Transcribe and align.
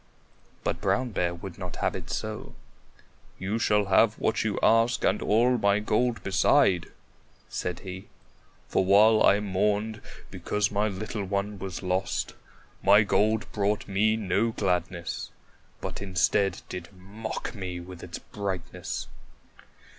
But 0.63 0.81
Brown 0.81 1.11
Bear 1.11 1.35
would 1.35 1.59
not 1.59 1.75
have 1.75 1.95
it 1.95 2.09
so. 2.09 2.55
"You 3.37 3.59
shall 3.59 3.85
have 3.85 4.15
what 4.17 4.43
you 4.43 4.57
ask 4.63 5.03
and 5.03 5.21
all 5.21 5.59
my 5.59 5.77
gold 5.77 6.23
beside," 6.23 6.87
said 7.49 7.81
he. 7.81 8.07
"For 8.67 8.83
while 8.83 9.21
I 9.21 9.39
mourned 9.39 10.01
because 10.31 10.71
my 10.71 10.87
little 10.87 11.23
one 11.23 11.59
was 11.59 11.83
lost, 11.83 12.33
my 12.81 13.03
gold 13.03 13.45
brought 13.51 13.87
me 13.87 14.15
no 14.15 14.49
gladness, 14.51 15.29
but 15.81 16.01
instead 16.01 16.63
did 16.67 16.89
mock 16.97 17.53
me 17.53 17.79
with 17.79 18.01
its 18.01 18.17
brightness." 18.17 19.05